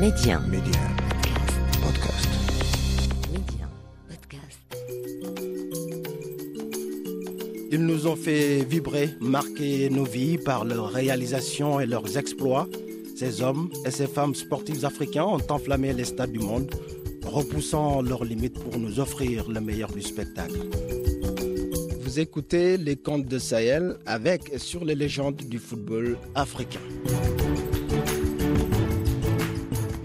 [0.00, 0.38] Média.
[0.48, 0.80] Média.
[1.82, 2.28] Podcast.
[3.32, 3.68] Média.
[4.08, 4.60] Podcast.
[7.72, 12.68] Ils nous ont fait vibrer, marquer nos vies par leurs réalisations et leurs exploits.
[13.16, 16.70] Ces hommes et ces femmes sportifs africains ont enflammé les stades du monde,
[17.24, 20.60] repoussant leurs limites pour nous offrir le meilleur du spectacle.
[22.02, 26.78] Vous écoutez les contes de Sahel avec et sur les légendes du football africain.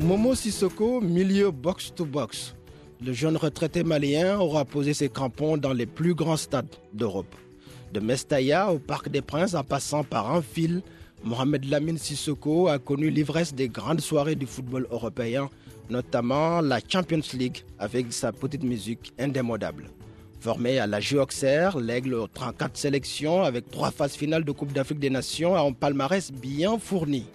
[0.03, 2.55] Momo Sissoko, milieu box-to-box.
[3.01, 7.33] Le jeune retraité malien aura posé ses crampons dans les plus grands stades d'Europe.
[7.93, 10.81] De Mestaya au Parc des Princes en passant par un fil,
[11.23, 15.49] Mohamed Lamine Sissoko a connu l'ivresse des grandes soirées du football européen,
[15.89, 19.85] notamment la Champions League avec sa petite musique indémodable.
[20.41, 24.99] Formé à la Auxerre, l'Aigle aux 34 sélections avec trois phases finales de Coupe d'Afrique
[24.99, 27.25] des Nations a un palmarès bien fourni.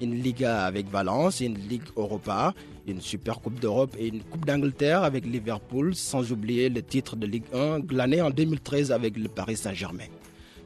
[0.00, 2.54] Une Liga avec Valence, une Ligue Europa,
[2.86, 7.26] une Super Coupe d'Europe et une Coupe d'Angleterre avec Liverpool, sans oublier le titre de
[7.26, 10.08] Ligue 1 glané en 2013 avec le Paris Saint-Germain.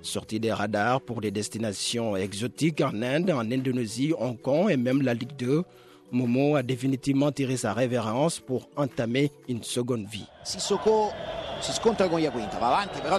[0.02, 5.02] Sorti des radars pour des destinations exotiques en Inde, en Indonésie, Hong Kong et même
[5.02, 5.64] la Ligue 2,
[6.10, 10.26] Momo a définitivement tiré sa révérence pour entamer une seconde vie.
[10.44, 11.10] Sissoko
[11.60, 13.18] si scontra va avanti ancora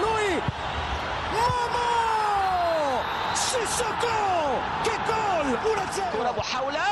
[0.00, 0.40] lui!
[1.32, 1.84] Momo!
[3.73, 4.17] Sissoko!
[4.83, 5.47] Che gol!
[5.57, 6.37] 1-0!
[6.37, 6.85] محاولة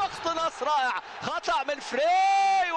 [0.00, 2.00] واقتناص رائع خطأ من فري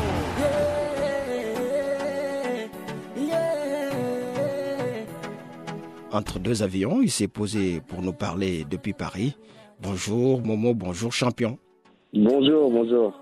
[6.12, 9.36] Entre deux avions, il s'est posé pour nous parler depuis Paris.
[9.82, 11.58] Bonjour Momo, bonjour champion.
[12.14, 13.20] Bonjour, bonjour.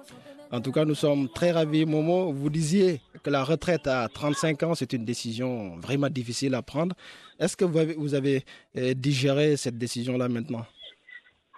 [0.52, 2.34] En tout cas, nous sommes très ravis, Momo.
[2.34, 6.95] Vous disiez que la retraite à 35 ans, c'est une décision vraiment difficile à prendre.
[7.39, 8.43] Est-ce que vous avez, vous avez
[8.77, 10.65] euh, digéré cette décision-là maintenant?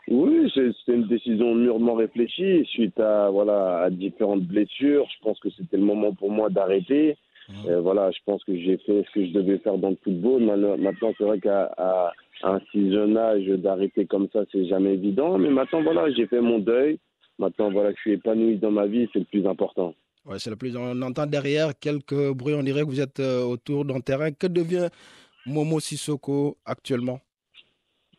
[0.08, 5.06] Oui, c'est une décision mûrement réfléchie suite à voilà à différentes blessures.
[5.16, 7.16] Je pense que c'était le moment pour moi d'arrêter.
[7.66, 10.42] Euh, voilà, je pense que j'ai fait ce que je devais faire dans le football.
[10.42, 12.12] Maintenant, c'est vrai qu'à
[12.42, 15.38] un si jeune âge d'arrêter comme ça, c'est jamais évident.
[15.38, 16.98] Mais maintenant, voilà, j'ai fait mon deuil.
[17.38, 19.94] Maintenant, voilà, je suis épanoui dans ma vie, c'est le plus important.
[20.38, 20.76] C'est le plus.
[20.76, 22.54] On entend derrière quelques bruits.
[22.54, 24.30] On dirait que vous êtes euh, autour d'un terrain.
[24.32, 24.88] Que devient
[25.46, 27.20] Momo Sissoko actuellement?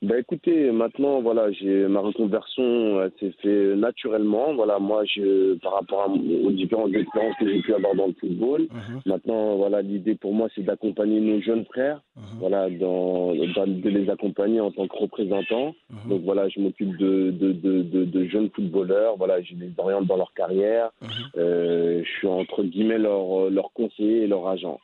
[0.03, 4.53] Ben écoutez, maintenant voilà, j'ai ma reconversion elle s'est fait naturellement.
[4.55, 8.13] Voilà, moi je par rapport à, aux différentes expériences que j'ai pu avoir dans le
[8.19, 8.61] football.
[8.71, 13.67] Mhm, Maintenant voilà, l'idée pour moi c'est d'accompagner nos jeunes frères, mhm, voilà, dans, dans-
[13.67, 15.75] de les accompagner en tant que représentants.
[15.91, 19.17] mhm, Donc voilà, je m'occupe de de, de, de de jeunes footballeurs.
[19.17, 20.89] Voilà, je les oriente dans leur carrière.
[21.37, 24.79] Euh, je suis entre guillemets leur leur conseiller et leur agent.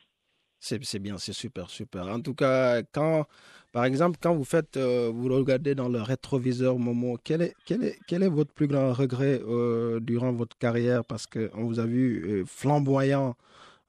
[0.60, 2.06] C'est bien, c'est super, super.
[2.08, 3.26] En tout cas, quand,
[3.72, 8.52] par exemple, quand vous faites, euh, vous regardez dans le rétroviseur, Momo, quel est, votre
[8.52, 11.04] plus grand regret euh, durant votre carrière?
[11.04, 13.36] Parce qu'on vous a vu euh, flamboyant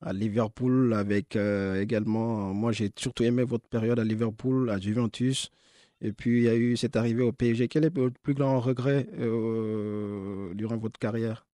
[0.01, 5.51] à Liverpool, avec également, moi j'ai surtout aimé votre période à Liverpool, à Juventus,
[6.01, 7.67] et puis il y a eu cette arrivée au PSG.
[7.67, 9.07] Quel est votre plus grand regret
[10.55, 11.48] durant votre carrière?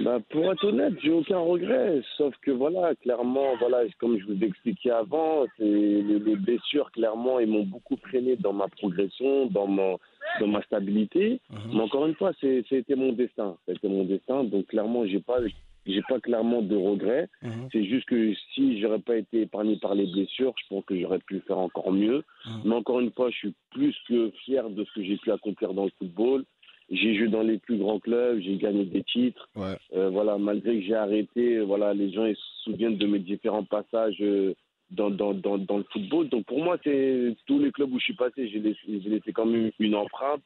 [0.00, 4.42] Bah, pour être honnête, j'ai aucun regret, sauf que voilà, clairement, voilà, comme je vous
[4.42, 9.46] ai expliqué avant, c'est les, les blessures, clairement, ils m'ont beaucoup freiné dans ma progression,
[9.46, 9.98] dans mon,
[10.40, 11.40] dans ma stabilité.
[11.50, 11.58] Mhm.
[11.74, 15.38] Mais encore une fois, c'était mon destin, c'était mon destin, donc clairement, j'ai pas,
[15.86, 17.28] j'ai pas clairement de regrets.
[17.42, 20.98] Mhm, C'est juste que si j'aurais pas été épargné par les blessures, je pense que
[20.98, 22.24] j'aurais pu faire encore mieux.
[22.46, 22.62] Mhm.
[22.64, 25.72] Mais encore une fois, je suis plus que fier de ce que j'ai pu accomplir
[25.74, 26.44] dans le football.
[26.90, 29.48] J'ai joué dans les plus grands clubs, j'ai gagné des titres.
[29.56, 29.76] Ouais.
[29.94, 33.64] Euh, voilà, malgré que j'ai arrêté, voilà, les gens ils se souviennent de mes différents
[33.64, 34.54] passages euh,
[34.90, 36.28] dans, dans, dans, dans le football.
[36.28, 39.46] Donc pour moi, c'est tous les clubs où je suis passé, j'ai laissé, laissé quand
[39.46, 40.42] même une empreinte.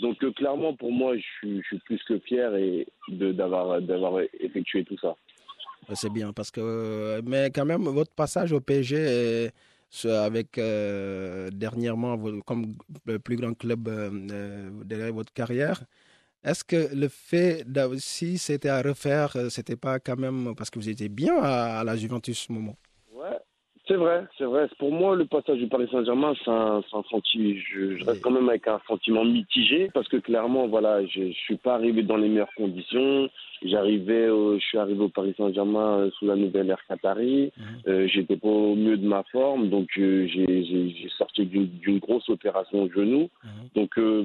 [0.00, 4.20] Donc euh, clairement, pour moi, je suis, je suis plus que fier et d'avoir, d'avoir
[4.40, 5.14] effectué tout ça.
[5.94, 9.50] C'est bien parce que, mais quand même, votre passage au PSG, ce-
[10.04, 12.74] avec euh, dernièrement comme
[13.06, 15.84] le plus grand club euh, euh, derrière votre carrière,
[16.44, 17.64] est-ce que le fait
[17.98, 21.80] si c'était à refaire, euh, c'était pas quand même parce que vous étiez bien à,
[21.80, 22.76] à la Juventus ce moment
[23.92, 24.68] c'est vrai, c'est vrai.
[24.78, 28.22] Pour moi, le passage du Paris Saint-Germain, c'est un, c'est un senti- je, je reste
[28.22, 32.02] quand même avec un sentiment mitigé parce que clairement, voilà, je, je suis pas arrivé
[32.02, 33.28] dans les meilleures conditions.
[33.64, 37.52] J'arrivais, je suis arrivé au Paris Saint-Germain euh, sous la nouvelle ère Qatari.
[37.56, 37.64] Mhm.
[37.86, 42.28] Euh, J'étais pas au mieux de ma forme, donc euh, j'ai sorti d'une d'une grosse
[42.30, 43.28] opération au genou.
[43.44, 43.50] Mhm.
[43.74, 44.24] Donc euh,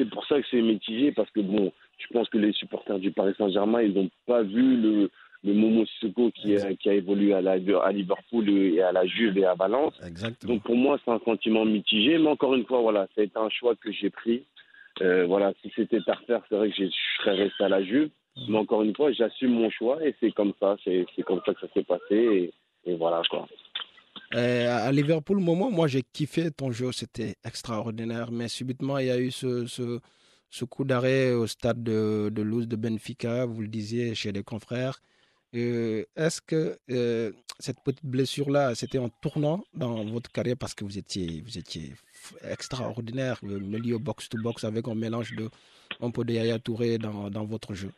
[0.00, 3.10] c'est pour ça que c'est mitigé parce que bon, je pense que les supporters du
[3.12, 5.10] Paris Saint-Germain, ils n'ont pas vu le
[5.42, 9.06] le Momo Sissoko qui, a- qui a évolué à, la, à Liverpool et à la
[9.06, 9.94] Juve et à Valence.
[10.06, 10.52] Exactement.
[10.52, 13.74] Donc pour moi, c'est un sentiment mitigé, mais encore une fois, voilà, été un choix
[13.74, 14.44] que j'ai pris.
[15.00, 16.90] Euh, voilà, si c'était à refaire, c'est vrai que je
[17.22, 18.10] serais resté à la Juve.
[18.48, 21.54] Mais encore une fois, j'assume mon choix et c'est comme ça, c'est c'est comme ça
[21.54, 22.50] que ça s'est passé
[22.84, 23.48] et, et voilà quoi.
[24.34, 28.30] Euh, à Liverpool, moment, moi j'ai kiffé ton jeu, c'était extraordinaire.
[28.30, 33.44] Mais subitement, il y a eu ce, coup d'arrêt au stade de, Luz de Benfica,
[33.46, 35.00] vous le disiez chez les confrères.
[35.56, 40.84] Euh, Est-ce que euh, cette petite blessure-là, c'était en tournant dans votre carrière parce que
[40.84, 41.94] vous étiez, vous étiez
[42.44, 45.50] extraordinaire, le milieu box-to-box avec un mélange de
[46.00, 47.90] un peu de Yaya Touré dans votre jeu?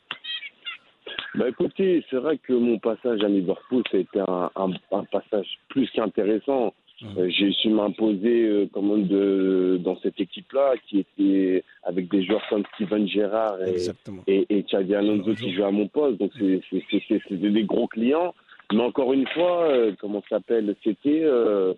[1.35, 5.05] Bah écoutez, c'est vrai que mon passage à Liverpool, ça a été un, un, un
[5.05, 6.75] passage plus qu'intéressant.
[7.19, 12.43] Euh, j'ai su m'imposer euh, même de, dans cette équipe-là, qui était avec des joueurs
[12.49, 14.23] comme Steven Gerrard et, Exactement.
[14.29, 16.21] et, et Xavi Alonso qui jouent à mon poste.
[16.21, 18.35] Donc c'est des gros clients.
[18.73, 21.75] Mais encore une fois, euh, comment ça s'appelle C'était euh,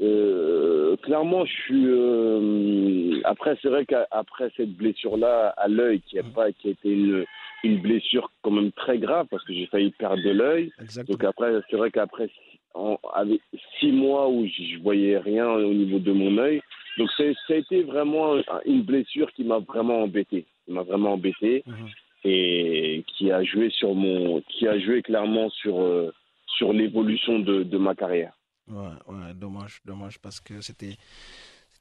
[0.00, 6.24] euh, clairement, je suis euh, après c'est vrai qu'après cette blessure-là à l'œil, qui a
[6.24, 7.24] pas qui a été une,
[7.64, 10.70] une blessure quand même très grave parce que j'ai failli perdre de l'œil.
[11.08, 12.28] Donc après, c'est vrai qu'après
[12.74, 13.40] en- avec
[13.80, 16.60] six mois où je voyais rien au niveau de mon œil,
[16.98, 18.34] donc ça a été vraiment
[18.64, 21.86] une blessure qui m'a vraiment embêté, qui m'a vraiment embêté Mhm.
[22.24, 26.12] et qui a joué sur mon, qui a joué clairement sur euh,
[26.56, 28.32] sur l'évolution de, de ma carrière.
[28.68, 30.94] Ouais, ouais, dommage, dommage parce que c'était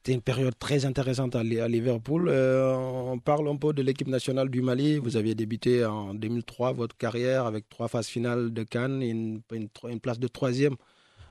[0.06, 2.28] c'était une période très intéressante à, Li- à Liverpool.
[2.28, 4.98] Euh, on parle un peu de l'équipe nationale du Mali.
[4.98, 9.70] Vous aviez débuté en 2003 votre carrière avec trois phases finales de Cannes une, une,
[9.70, 10.76] tro- une place de troisième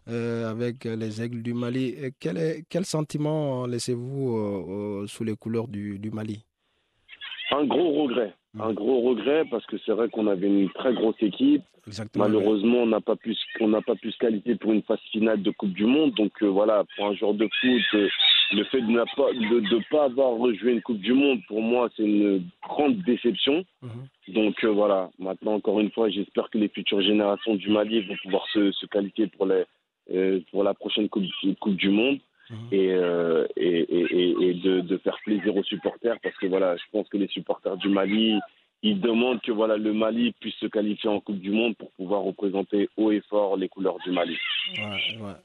[0.09, 1.97] euh, avec les Aigles du Mali.
[2.19, 6.43] Quel, est, quel sentiment laissez-vous euh, sous les couleurs du, du Mali?
[7.51, 11.21] Un gros regret, un gros regret parce que c'est vrai qu'on avait une très grosse
[11.21, 11.63] équipe.
[11.87, 12.25] Exactement.
[12.27, 15.43] Malheureusement, on n'a pas pu, on n'a pas pu se qualifier pour une phase finale
[15.43, 16.15] de Coupe du Monde.
[16.15, 18.01] Donc euh, voilà, pour un joueur de foot,
[18.53, 21.61] le fait de ne pas, de, de pas avoir rejoué une Coupe du Monde, pour
[21.63, 23.65] moi, c'est une grande déception.
[23.83, 24.35] Mhm.
[24.35, 28.17] Donc euh, voilà, maintenant encore une fois, j'espère que les futures générations du Mali vont
[28.23, 29.65] pouvoir se, se qualifier pour les,
[30.15, 31.25] euh, pour la prochaine Coupe,
[31.61, 32.19] coupe du Monde.
[32.51, 32.57] Mhm.
[32.73, 36.77] Et, euh, et, et, et- et de, de faire plaisir aux supporters parce que voilà,
[36.77, 38.39] je pense que les supporters du Mali,
[38.83, 42.23] ils demandent que voilà le Mali puisse se qualifier en Coupe du Monde pour pouvoir
[42.23, 44.37] représenter haut et fort les couleurs du Mali.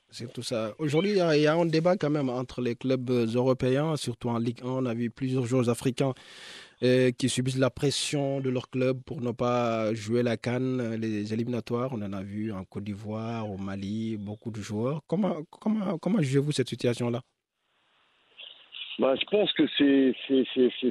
[0.09, 0.73] C'est tout ça.
[0.79, 4.39] Aujourd'hui, il y, a- il un débat quand même entre les clubs européens, surtout en
[4.39, 4.67] Ligue 1.
[4.67, 6.13] On a vu plusieurs joueurs africains
[6.83, 11.33] euh, qui subissent la pression de leur club pour ne pas jouer la canne, les
[11.33, 11.89] éliminatoires.
[11.93, 15.01] On en a vu en Côte d'Ivoire, au Mali, beaucoup de joueurs.
[15.07, 17.21] Comment, comment, comment jugez-vous cette situation-là?
[18.99, 20.45] Bah, je pense que c'est c'est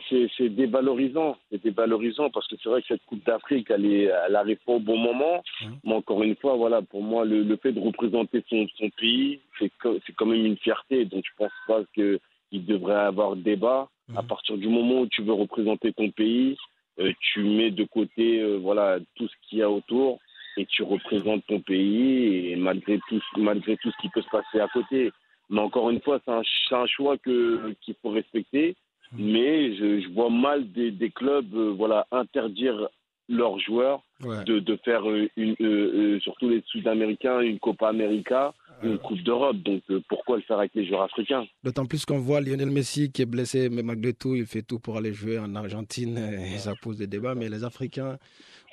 [0.09, 4.05] c'est c'est dévalorisant, c'est dévalorisant parce que c'est vrai que cette Coupe d'Afrique, elle est,
[4.27, 5.43] elle arrive pas au bon moment.
[5.83, 9.41] Mais encore une fois, voilà, pour moi, le, le fait de représenter son son pays,
[9.59, 9.73] c'est
[10.07, 11.05] c'est quand même une fierté.
[11.05, 12.21] Donc je pense pas que
[12.53, 13.89] il devrait y avoir débat.
[14.15, 14.29] À Mhm.
[14.29, 16.57] partir du moment où tu veux représenter ton pays,
[17.01, 20.21] euh, tu mets de côté, euh, voilà, tout ce qu'il y a autour
[20.57, 24.61] et tu représentes ton pays et malgré tout, malgré tout ce qui peut se passer
[24.61, 25.11] à côté.
[25.51, 28.77] Mais encore une fois, c'est un, choix que qu'il faut respecter.
[29.13, 32.89] Mais je, je vois mal des, des clubs, euh, voilà, interdire
[33.29, 34.45] leurs joueurs Ouais.
[34.45, 39.23] de, de faire euh, une, euh, euh, surtout les Sud-Américains, une Copa América, une Coupe
[39.23, 39.57] d'Europe.
[39.65, 41.47] Donc euh, pourquoi le faire avec les joueurs africains?
[41.65, 44.79] D'autant plus qu'on voit Lionel Messi qui est blessé, mais malgré tout, il fait tout
[44.79, 47.35] pour aller jouer en Argentine et ça pose des débats.
[47.35, 48.19] Mais les Africains,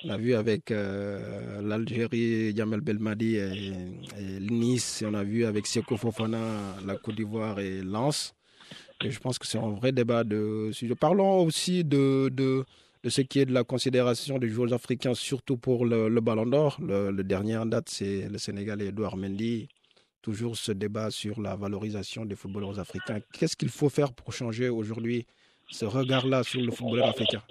[0.04, 3.72] on a vu avec euh, l'Algérie, Yamel Belmadi et,
[4.18, 6.38] et Nice, et on a vu avec Seko Fofana,
[6.86, 8.34] la Côte d'Ivoire et Lens.
[9.02, 10.94] Et je pense que c'est un vrai débat de sujet.
[10.94, 12.64] Parlons aussi de, de,
[13.02, 16.46] de ce qui est de la considération des joueurs africains, surtout pour le, le Ballon
[16.46, 16.78] d'Or.
[16.80, 19.68] Le, le dernier en date, c'est le Sénégalais Edouard Mendy
[20.24, 23.18] toujours ce débat sur la valorisation des footballeurs africains.
[23.34, 25.26] Qu'est-ce qu'il faut faire pour changer aujourd'hui
[25.68, 27.42] ce regard-là sur le footballeur africain?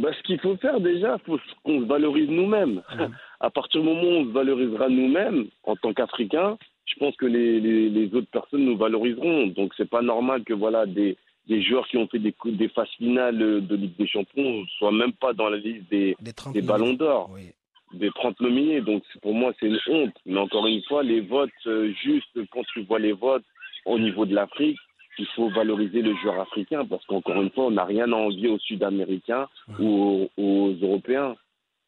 [0.00, 2.80] Bah, Ce qu'il faut faire déjà, il faut qu'on se valorise nous-mêmes.
[2.94, 3.10] Mhm.
[3.40, 7.26] À partir du moment où on se valorisera nous-mêmes en tant qu'Africains, je pense que
[7.26, 9.48] les, les, les autres personnes nous valoriseront.
[9.48, 11.16] Donc c'est pas normal que voilà des,
[11.48, 14.92] des joueurs qui ont fait des, des phases finales de Ligue des Champions ne soient
[14.92, 17.30] même pas dans la liste des, Des 30 des ballons d'or.
[17.34, 17.50] Oui.
[17.94, 18.80] Des 30 nominés.
[18.80, 20.14] Donc pour moi, c'est une honte.
[20.26, 23.44] Mais encore une fois, les votes, euh, juste quand tu vois les votes
[23.86, 24.78] au niveau de l'Afrique,
[25.18, 28.48] il faut valoriser le joueur africain parce qu'encore une fois, on n'a rien à envier
[28.48, 29.46] aux Sud-Américains
[29.78, 31.36] ou aux, aux Européens.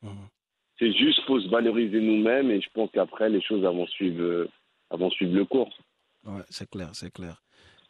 [0.03, 0.11] Mhm.
[0.79, 5.11] C'est juste faut se valoriser nous-mêmes et je pense qu'après, les choses vont suivre, euh,
[5.11, 5.73] suivre le cours.
[6.25, 7.43] Ouais, c'est clair, c'est clair.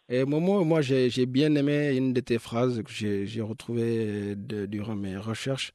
[0.09, 4.95] Et Momo, moi, j'ai bien aimé une de tes phrases que j'ai retrouvée de- durant
[4.95, 5.73] mes recherches.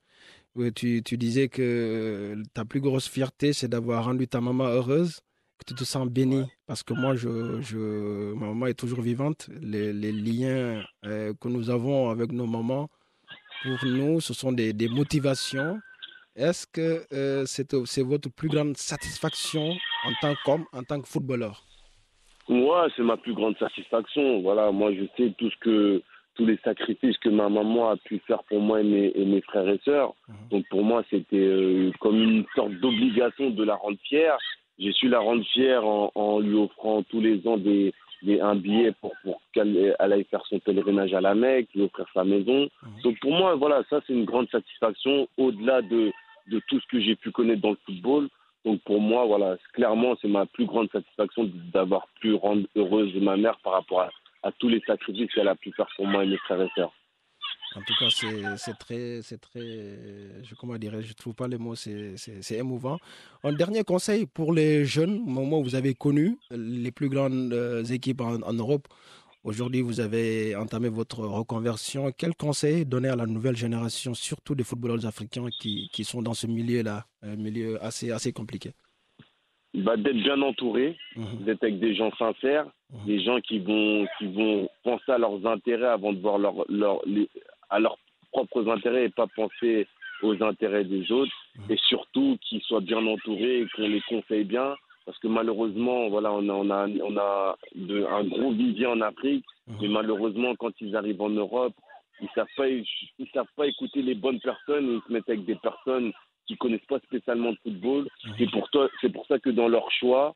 [0.75, 5.21] Tu, tu disais que ta plus grosse fierté, c'est d'avoir rendu ta maman heureuse,
[5.57, 6.43] que tu te sens béni.
[6.67, 9.47] Parce que moi, je, je, ma maman est toujours vivante.
[9.61, 12.89] Les, les liens euh, que nous avons avec nos mamans,
[13.63, 15.79] pour nous, ce sont des, des motivations.
[16.35, 19.69] Est-ce que euh, c'est c'est votre plus grande satisfaction
[20.03, 21.63] en tant qu'homme, en tant que footballeur?
[22.49, 24.41] Moi, c'est ma plus grande satisfaction.
[24.41, 26.03] Voilà, moi, je sais tout ce que
[26.35, 29.41] tous les sacrifices que ma maman a pu faire pour moi et mes, et mes
[29.41, 30.13] frères et sœurs.
[30.49, 34.37] Donc pour moi, c'était euh, comme une sorte d'obligation de la rendre fière.
[34.79, 38.55] J'ai su la rendre fière en, en lui offrant tous les ans des, des, un
[38.55, 42.23] billet pour, pour qu'elle elle aille faire son pèlerinage à la Mecque, lui offrir sa
[42.23, 42.69] maison.
[43.03, 46.11] Donc pour moi, voilà, ça c'est une grande satisfaction au-delà de,
[46.47, 48.29] de tout ce que j'ai pu connaître dans le football.
[48.63, 53.35] Donc pour moi, voilà, clairement, c'est ma plus grande satisfaction d'avoir pu rendre heureuse ma
[53.35, 54.09] mère par rapport à,
[54.43, 56.93] à tous les sacrifices qu'elle a pu faire pour moi et mes frères et sœurs.
[57.73, 58.09] En tout cas,
[58.57, 59.61] c'est très, c'est très,
[60.43, 62.17] je, comment dirais, je trouve pas les mots, c'est
[62.51, 62.97] émouvant.
[63.43, 67.53] Un dernier conseil pour les jeunes, au moment où vous avez connu les plus grandes
[67.53, 68.87] euh, équipes en, Europe.
[69.43, 72.11] Aujourd'hui, vous avez entamé votre reconversion.
[72.15, 76.33] Quel conseil donner à la nouvelle génération, surtout des footballeurs africains qui, qui sont dans
[76.33, 78.73] ce milieu-là, un milieu assez, assez compliqué?
[79.73, 81.45] Bah, d'être bien entouré, Mhm.
[81.45, 83.05] d'être avec des gens sincères, Mhm.
[83.05, 86.99] des gens qui vont, qui vont penser à leurs intérêts avant de voir leur, leur,
[87.05, 87.29] les-
[87.69, 87.97] à leurs
[88.33, 89.87] propres intérêts et pas penser
[90.23, 91.31] aux intérêts des autres.
[91.57, 91.71] Mhm.
[91.71, 94.75] Et surtout qu'ils soient bien entourés et qu'on les conseille bien.
[95.05, 98.99] Parce que malheureusement, voilà, on a, on a, on a de, un gros vivier en
[99.01, 99.77] Afrique, Mhm.
[99.81, 101.73] mais malheureusement, quand ils arrivent en Europe,
[102.21, 102.85] ils savent pas, ils
[103.33, 106.11] savent pas écouter les bonnes personnes ils se mettent avec des personnes
[106.47, 108.07] qui connaissent pas spécialement de football.
[108.37, 110.33] C'est pour, toi- c'est pour ça que dans leur choix,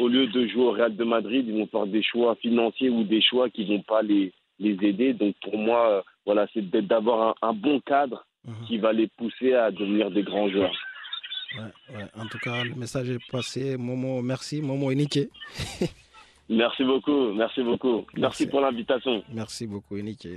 [0.00, 3.04] au lieu de jouer au Real de Madrid, ils vont faire des choix financiers ou
[3.04, 5.12] des choix qui vont pas les, les aider.
[5.14, 8.66] Donc pour moi, euh, voilà, c'est d'être- d'avoir un, un bon cadre Mhm.
[8.66, 10.76] qui va les pousser à devenir des grands joueurs.
[11.56, 12.04] Ouais, ouais.
[12.18, 13.76] En tout cas, le message est passé.
[13.78, 14.60] Momo, merci.
[14.60, 15.30] Momo Enike.
[16.48, 17.96] Merci beaucoup, merci beaucoup.
[17.96, 18.20] Merci.
[18.20, 19.22] Merci pour l'invitation.
[19.32, 20.28] Merci beaucoup, Enike.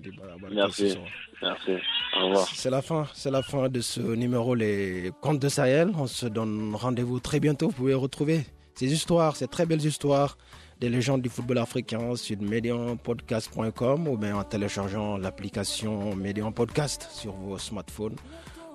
[0.51, 0.97] Merci.
[1.41, 1.71] Merci.
[2.15, 2.47] Au revoir.
[2.47, 5.91] C'est la fin, c'est la fin de ce numéro Les Contes de Sahel.
[5.97, 7.67] On se donne rendez-vous très bientôt.
[7.67, 8.45] Vous pouvez retrouver
[8.75, 10.37] ces histoires, ces très belles histoires
[10.79, 17.33] des légendes du football africain sur medianpodcast.com ou bien en téléchargeant l'application Median Podcast sur
[17.33, 18.15] vos smartphones.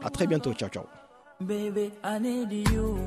[0.03, 0.53] À très bientôt.
[0.53, 0.85] Ciao, ciao.
[1.41, 2.99] Baby, I need you.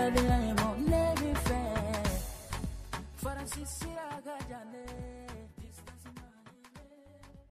[0.00, 0.57] I did, I am